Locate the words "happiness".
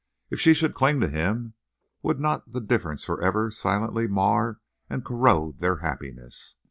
5.77-6.55